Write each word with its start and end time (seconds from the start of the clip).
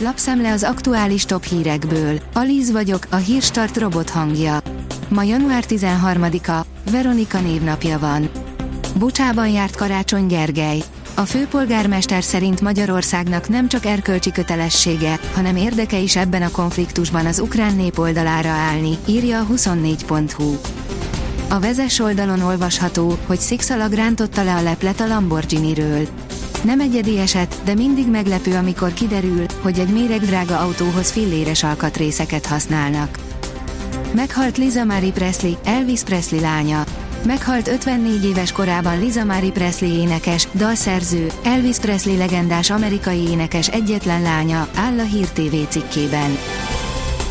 Lapszemle 0.00 0.52
az 0.52 0.62
aktuális 0.62 1.24
top 1.24 1.44
hírekből. 1.44 2.20
Alíz 2.32 2.70
vagyok, 2.70 3.06
a 3.10 3.16
hírstart 3.16 3.76
robot 3.76 4.10
hangja. 4.10 4.60
Ma 5.08 5.22
január 5.22 5.64
13-a, 5.68 6.66
Veronika 6.90 7.40
névnapja 7.40 7.98
van. 7.98 8.30
Bucsában 8.98 9.48
járt 9.48 9.76
Karácsony 9.76 10.26
Gergely. 10.26 10.82
A 11.14 11.20
főpolgármester 11.20 12.22
szerint 12.22 12.60
Magyarországnak 12.60 13.48
nem 13.48 13.68
csak 13.68 13.84
erkölcsi 13.84 14.32
kötelessége, 14.32 15.20
hanem 15.34 15.56
érdeke 15.56 15.98
is 15.98 16.16
ebben 16.16 16.42
a 16.42 16.50
konfliktusban 16.50 17.26
az 17.26 17.38
ukrán 17.38 17.76
nép 17.76 17.98
oldalára 17.98 18.50
állni, 18.50 18.98
írja 19.06 19.40
a 19.40 19.46
24.hu. 19.46 20.56
A 21.48 21.60
vezes 21.60 21.98
oldalon 21.98 22.40
olvasható, 22.40 23.18
hogy 23.26 23.38
Szikszalag 23.38 23.92
rántotta 23.92 24.42
le 24.42 24.54
a 24.54 24.62
leplet 24.62 25.00
a 25.00 25.06
Lamborghini-ről. 25.06 26.08
Nem 26.62 26.80
egyedi 26.80 27.18
eset, 27.18 27.60
de 27.64 27.74
mindig 27.74 28.08
meglepő, 28.08 28.54
amikor 28.54 28.92
kiderül, 28.92 29.44
hogy 29.60 29.78
egy 29.78 29.92
méregdrága 29.92 30.58
autóhoz 30.58 31.10
filléres 31.10 31.62
alkatrészeket 31.62 32.46
használnak. 32.46 33.18
Meghalt 34.14 34.56
Liza 34.56 34.84
Marie 34.84 35.12
Presley, 35.12 35.52
Elvis 35.64 36.00
Presley 36.02 36.40
lánya. 36.40 36.84
Meghalt 37.26 37.68
54 37.68 38.24
éves 38.24 38.52
korában 38.52 38.98
Liza 39.00 39.24
Marie 39.24 39.50
Presley 39.50 39.90
énekes, 39.90 40.48
dalszerző, 40.54 41.26
Elvis 41.44 41.76
Presley 41.76 42.16
legendás 42.16 42.70
amerikai 42.70 43.28
énekes 43.28 43.68
egyetlen 43.68 44.22
lánya, 44.22 44.68
áll 44.74 44.98
a 44.98 45.04
Hír 45.04 45.28
TV 45.28 45.54
cikkében. 45.68 46.38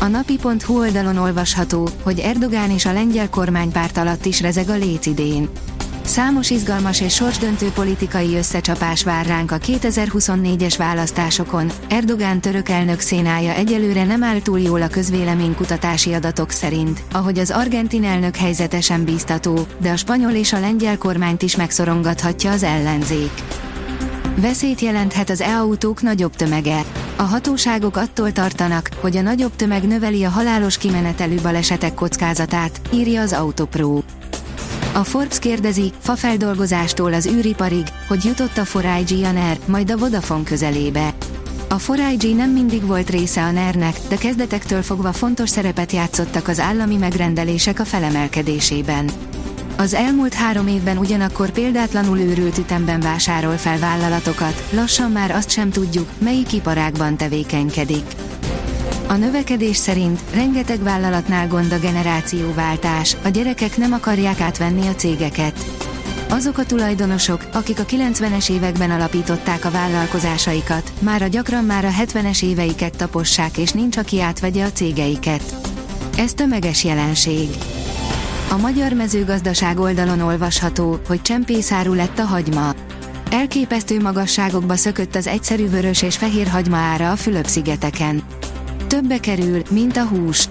A 0.00 0.06
napi.hu 0.06 0.78
oldalon 0.78 1.16
olvasható, 1.16 1.88
hogy 2.02 2.18
Erdogán 2.18 2.70
és 2.70 2.86
a 2.86 2.92
lengyel 2.92 3.28
kormánypárt 3.28 3.96
alatt 3.96 4.24
is 4.24 4.40
rezeg 4.40 4.68
a 4.68 4.76
lécidén. 4.76 5.48
Számos 6.08 6.50
izgalmas 6.50 7.00
és 7.00 7.14
sorsdöntő 7.14 7.70
politikai 7.70 8.36
összecsapás 8.36 9.04
vár 9.04 9.26
ránk 9.26 9.50
a 9.50 9.58
2024-es 9.58 10.74
választásokon. 10.78 11.70
Erdogán 11.88 12.40
török 12.40 12.68
elnök 12.68 13.00
szénája 13.00 13.52
egyelőre 13.52 14.04
nem 14.04 14.22
áll 14.22 14.40
túl 14.40 14.58
jól 14.58 14.82
a 14.82 14.88
közvéleménykutatási 14.88 16.12
adatok 16.12 16.50
szerint, 16.50 17.02
ahogy 17.12 17.38
az 17.38 17.50
argentin 17.50 18.04
elnök 18.04 18.36
helyzete 18.36 18.80
sem 18.80 19.04
bíztató, 19.04 19.58
de 19.80 19.90
a 19.90 19.96
spanyol 19.96 20.32
és 20.32 20.52
a 20.52 20.60
lengyel 20.60 20.98
kormányt 20.98 21.42
is 21.42 21.56
megszorongathatja 21.56 22.50
az 22.50 22.62
ellenzék. 22.62 23.32
Veszélyt 24.36 24.80
jelenthet 24.80 25.30
az 25.30 25.40
e-autók 25.40 26.02
nagyobb 26.02 26.36
tömege. 26.36 26.84
A 27.16 27.22
hatóságok 27.22 27.96
attól 27.96 28.32
tartanak, 28.32 28.88
hogy 29.00 29.16
a 29.16 29.22
nagyobb 29.22 29.56
tömeg 29.56 29.86
növeli 29.86 30.24
a 30.24 30.30
halálos 30.30 30.78
kimenetelű 30.78 31.40
balesetek 31.42 31.94
kockázatát, 31.94 32.80
írja 32.92 33.20
az 33.20 33.32
Autopro. 33.32 34.00
A 34.98 35.04
Forbes 35.04 35.38
kérdezi, 35.38 35.92
fafeldolgozástól 35.98 37.12
az 37.12 37.26
űriparig, 37.26 37.86
hogy 38.08 38.24
jutott 38.24 38.58
a 38.58 38.64
4IG 38.64 39.28
a 39.28 39.32
NER, 39.32 39.58
majd 39.66 39.90
a 39.90 39.96
Vodafone 39.96 40.42
közelébe. 40.42 41.14
A 41.68 41.76
4IG 41.76 42.36
nem 42.36 42.50
mindig 42.50 42.86
volt 42.86 43.10
része 43.10 43.42
a 43.42 43.50
NER-nek, 43.50 43.96
de 44.08 44.16
kezdetektől 44.16 44.82
fogva 44.82 45.12
fontos 45.12 45.48
szerepet 45.48 45.92
játszottak 45.92 46.48
az 46.48 46.60
állami 46.60 46.96
megrendelések 46.96 47.80
a 47.80 47.84
felemelkedésében. 47.84 49.10
Az 49.76 49.94
elmúlt 49.94 50.34
három 50.34 50.66
évben 50.66 50.98
ugyanakkor 50.98 51.50
példátlanul 51.50 52.18
őrült 52.18 52.58
ütemben 52.58 53.00
vásárol 53.00 53.56
fel 53.56 53.78
vállalatokat, 53.78 54.68
lassan 54.70 55.10
már 55.10 55.30
azt 55.30 55.50
sem 55.50 55.70
tudjuk, 55.70 56.08
melyik 56.18 56.52
iparágban 56.52 57.16
tevékenykedik. 57.16 58.04
A 59.08 59.16
növekedés 59.16 59.76
szerint 59.76 60.20
rengeteg 60.34 60.82
vállalatnál 60.82 61.48
gond 61.48 61.72
a 61.72 61.78
generációváltás, 61.78 63.16
a 63.24 63.28
gyerekek 63.28 63.76
nem 63.76 63.92
akarják 63.92 64.40
átvenni 64.40 64.86
a 64.86 64.94
cégeket. 64.94 65.64
Azok 66.30 66.58
a 66.58 66.64
tulajdonosok, 66.64 67.48
akik 67.52 67.78
a 67.78 67.84
90-es 67.84 68.50
években 68.50 68.90
alapították 68.90 69.64
a 69.64 69.70
vállalkozásaikat, 69.70 70.92
már 71.00 71.22
a 71.22 71.26
gyakran 71.26 71.64
már 71.64 71.84
a 71.84 71.90
70-es 71.90 72.42
éveiket 72.42 72.96
tapossák 72.96 73.56
és 73.56 73.72
nincs 73.72 73.96
aki 73.96 74.20
átvegye 74.20 74.64
a 74.64 74.72
cégeiket. 74.72 75.54
Ez 76.16 76.34
tömeges 76.34 76.84
jelenség. 76.84 77.48
A 78.50 78.56
magyar 78.56 78.92
mezőgazdaság 78.92 79.78
oldalon 79.78 80.20
olvasható, 80.20 81.00
hogy 81.06 81.22
csempészáru 81.22 81.94
lett 81.94 82.18
a 82.18 82.24
hagyma. 82.24 82.74
Elképesztő 83.30 84.00
magasságokba 84.00 84.76
szökött 84.76 85.14
az 85.14 85.26
egyszerű 85.26 85.68
vörös 85.68 86.02
és 86.02 86.16
fehér 86.16 86.48
hagyma 86.48 86.76
ára 86.76 87.10
a 87.10 87.16
Fülöp-szigeteken. 87.16 88.22
Többe 88.88 89.18
kerül, 89.18 89.62
mint 89.70 89.96
a 89.96 90.04
hús. 90.04 90.48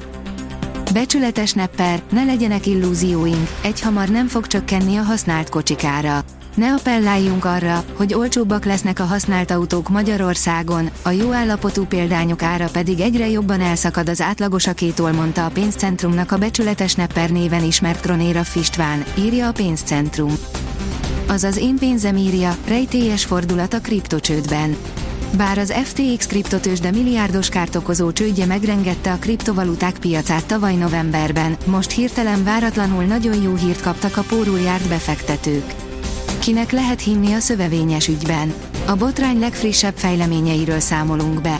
Becsületes 0.93 1.53
nepper, 1.53 2.01
ne 2.11 2.23
legyenek 2.23 2.65
illúzióink, 2.65 3.49
egyhamar 3.61 4.07
nem 4.07 4.27
fog 4.27 4.47
csökkenni 4.47 4.97
a 4.97 5.01
használt 5.01 5.49
kocsikára. 5.49 6.23
Ne 6.55 6.73
appelláljunk 6.73 7.45
arra, 7.45 7.83
hogy 7.93 8.13
olcsóbbak 8.13 8.65
lesznek 8.65 8.99
a 8.99 9.03
használt 9.03 9.51
autók 9.51 9.89
Magyarországon, 9.89 10.89
a 11.01 11.09
jó 11.09 11.31
állapotú 11.31 11.85
példányok 11.85 12.41
ára 12.41 12.69
pedig 12.69 12.99
egyre 12.99 13.29
jobban 13.29 13.61
elszakad 13.61 14.09
az 14.09 14.21
átlagosakétól 14.21 15.11
mondta 15.11 15.45
a 15.45 15.49
pénzcentrumnak 15.49 16.31
a 16.31 16.37
becsületes 16.37 16.95
nepper 16.95 17.29
néven 17.29 17.63
ismert 17.63 18.01
Kronéra 18.01 18.43
Fistván, 18.43 19.03
írja 19.17 19.47
a 19.47 19.51
pénzcentrum. 19.51 20.33
Azaz 21.27 21.57
én 21.57 21.77
pénzem 21.77 22.15
írja, 22.15 22.55
rejtélyes 22.67 23.25
fordulat 23.25 23.73
a 23.73 23.79
kriptocsődben. 23.79 24.75
Bár 25.31 25.57
az 25.57 25.73
FTX 25.83 26.27
kriptotős 26.27 26.79
milliárdos 26.81 27.49
kárt 27.49 27.75
okozó 27.75 28.11
csődje 28.11 28.45
megrengette 28.45 29.11
a 29.11 29.17
kriptovaluták 29.17 29.97
piacát 29.97 30.45
tavaly 30.45 30.75
novemberben, 30.75 31.57
most 31.65 31.91
hirtelen 31.91 32.43
váratlanul 32.43 33.03
nagyon 33.03 33.41
jó 33.41 33.55
hírt 33.55 33.81
kaptak 33.81 34.17
a 34.17 34.21
pórul 34.21 34.59
járt 34.59 34.87
befektetők. 34.87 35.73
Kinek 36.39 36.71
lehet 36.71 37.01
hinni 37.01 37.33
a 37.33 37.39
szövevényes 37.39 38.07
ügyben? 38.07 38.53
A 38.85 38.95
botrány 38.95 39.39
legfrissebb 39.39 39.95
fejleményeiről 39.95 40.79
számolunk 40.79 41.41
be. 41.41 41.59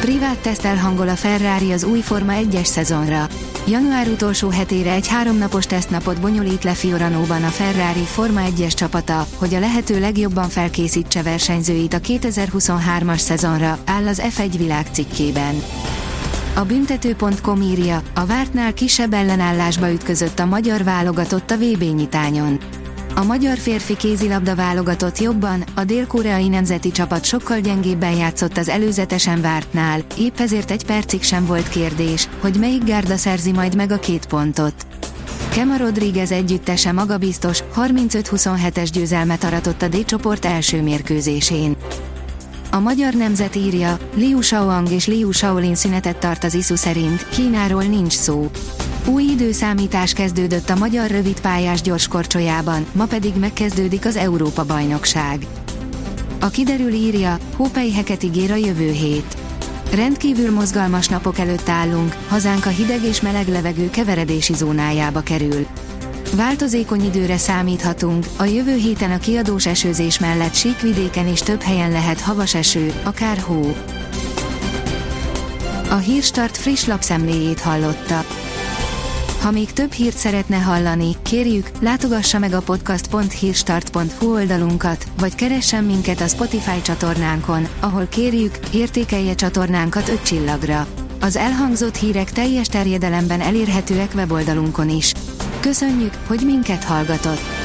Privát 0.00 0.38
teszt 0.38 0.64
elhangol 0.64 1.08
a 1.08 1.16
Ferrari 1.16 1.72
az 1.72 1.84
új 1.84 2.00
Forma 2.00 2.32
1-es 2.36 2.64
szezonra. 2.64 3.26
Január 3.66 4.08
utolsó 4.08 4.48
hetére 4.48 4.92
egy 4.92 5.08
háromnapos 5.08 5.66
tesztnapot 5.66 6.20
bonyolít 6.20 6.64
le 6.64 6.72
Fioranóban 6.72 7.44
a 7.44 7.48
Ferrari 7.48 8.04
Forma 8.04 8.40
1-es 8.56 8.74
csapata, 8.74 9.26
hogy 9.34 9.54
a 9.54 9.58
lehető 9.58 10.00
legjobban 10.00 10.48
felkészítse 10.48 11.22
versenyzőit 11.22 11.94
a 11.94 11.98
2023-as 11.98 13.18
szezonra, 13.18 13.78
áll 13.86 14.06
az 14.06 14.22
F1 14.36 14.54
világ 14.58 14.86
cikkében. 14.92 15.62
A 16.54 16.64
büntető.com 16.64 17.60
írja, 17.62 18.02
a 18.14 18.26
vártnál 18.26 18.74
kisebb 18.74 19.12
ellenállásba 19.12 19.92
ütközött 19.92 20.38
a 20.38 20.46
magyar 20.46 20.84
válogatott 20.84 21.50
a 21.50 21.56
VB 21.56 21.82
nyitányon. 21.82 22.58
A 23.20 23.24
magyar 23.24 23.58
férfi 23.58 23.96
kézilabda 23.96 24.54
válogatott 24.54 25.18
jobban, 25.18 25.64
a 25.74 25.84
dél-koreai 25.84 26.48
nemzeti 26.48 26.90
csapat 26.90 27.24
sokkal 27.24 27.60
gyengébben 27.60 28.16
játszott 28.16 28.56
az 28.56 28.68
előzetesen 28.68 29.40
vártnál, 29.40 30.00
épp 30.18 30.38
ezért 30.38 30.70
egy 30.70 30.86
percig 30.86 31.22
sem 31.22 31.46
volt 31.46 31.68
kérdés, 31.68 32.28
hogy 32.38 32.56
melyik 32.58 32.84
gárda 32.84 33.16
szerzi 33.16 33.52
majd 33.52 33.76
meg 33.76 33.90
a 33.90 33.98
két 33.98 34.26
pontot. 34.26 34.86
Kema 35.48 35.76
Rodriguez 35.76 36.30
együttese 36.30 36.92
magabiztos, 36.92 37.62
35-27-es 37.76 38.88
győzelmet 38.92 39.44
aratott 39.44 39.82
a 39.82 39.88
D-csoport 39.88 40.44
első 40.44 40.82
mérkőzésén. 40.82 41.76
A 42.70 42.78
magyar 42.78 43.14
nemzet 43.14 43.56
írja, 43.56 43.98
Liu 44.14 44.40
Shaoang 44.40 44.90
és 44.90 45.06
Liu 45.06 45.30
Shaolin 45.30 45.74
szünetet 45.74 46.16
tart 46.16 46.44
az 46.44 46.54
ISU 46.54 46.76
szerint, 46.76 47.28
Kínáról 47.28 47.82
nincs 47.82 48.12
szó. 48.16 48.50
Új 49.06 49.22
időszámítás 49.22 50.12
kezdődött 50.12 50.70
a 50.70 50.76
magyar 50.76 51.10
rövidpályás 51.10 51.80
gyorskorcsolyában, 51.80 52.86
ma 52.92 53.04
pedig 53.04 53.34
megkezdődik 53.34 54.04
az 54.06 54.16
Európa-bajnokság. 54.16 55.46
A 56.40 56.48
kiderül 56.48 56.92
írja, 56.92 57.38
hópelyheket 57.56 58.22
ígér 58.22 58.50
a 58.50 58.56
jövő 58.56 58.90
hét. 58.90 59.36
Rendkívül 59.94 60.50
mozgalmas 60.50 61.08
napok 61.08 61.38
előtt 61.38 61.68
állunk, 61.68 62.16
hazánk 62.28 62.66
a 62.66 62.68
hideg 62.68 63.04
és 63.04 63.20
meleg 63.20 63.48
levegő 63.48 63.90
keveredési 63.90 64.54
zónájába 64.54 65.20
kerül. 65.20 65.66
Változékony 66.34 67.04
időre 67.04 67.36
számíthatunk, 67.36 68.26
a 68.36 68.44
jövő 68.44 68.74
héten 68.74 69.10
a 69.10 69.18
kiadós 69.18 69.66
esőzés 69.66 70.18
mellett 70.18 70.54
síkvidéken 70.54 71.28
is 71.28 71.40
több 71.40 71.60
helyen 71.60 71.90
lehet 71.90 72.20
havas 72.20 72.54
eső, 72.54 72.92
akár 73.02 73.38
hó. 73.38 73.76
A 75.90 75.96
Hírstart 75.96 76.56
friss 76.56 76.84
lapszemléjét 76.84 77.60
hallotta. 77.60 78.24
Ha 79.40 79.50
még 79.50 79.72
több 79.72 79.92
hírt 79.92 80.16
szeretne 80.16 80.56
hallani, 80.56 81.16
kérjük, 81.22 81.70
látogassa 81.80 82.38
meg 82.38 82.52
a 82.52 82.60
podcast.hírstart.hu 82.60 84.32
oldalunkat, 84.34 85.06
vagy 85.18 85.34
keressen 85.34 85.84
minket 85.84 86.20
a 86.20 86.26
Spotify 86.26 86.82
csatornánkon, 86.82 87.68
ahol 87.80 88.06
kérjük, 88.06 88.54
értékelje 88.72 89.34
csatornánkat 89.34 90.08
5 90.08 90.22
csillagra. 90.22 90.86
Az 91.20 91.36
elhangzott 91.36 91.96
hírek 91.96 92.30
teljes 92.30 92.66
terjedelemben 92.66 93.40
elérhetőek 93.40 94.10
weboldalunkon 94.14 94.88
is. 94.88 95.12
Köszönjük, 95.60 96.14
hogy 96.26 96.40
minket 96.44 96.84
hallgatott! 96.84 97.59